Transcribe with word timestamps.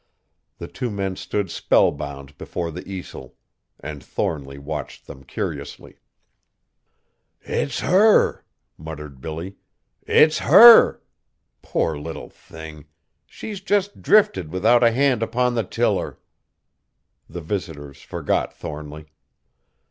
The 0.57 0.67
two 0.67 0.89
men 0.89 1.15
stood 1.15 1.51
spellbound 1.51 2.35
before 2.39 2.71
the 2.71 2.81
easel, 2.89 3.35
and 3.79 4.03
Thornly 4.03 4.57
watched 4.57 5.05
them 5.05 5.23
curiously. 5.23 5.99
"It's 7.41 7.81
her!" 7.81 8.43
muttered 8.79 9.21
Billy, 9.21 9.57
"it's 10.07 10.39
her! 10.39 11.03
Poor 11.61 11.99
little 11.99 12.31
thing! 12.31 12.85
she's 13.27 13.61
jest 13.61 14.01
drifted 14.01 14.51
without 14.51 14.83
a 14.83 14.89
hand 14.91 15.21
upon 15.21 15.53
the 15.53 15.63
tiller." 15.63 16.17
The 17.29 17.41
visitors 17.41 18.01
forgot 18.01 18.51
Thornly. 18.57 19.05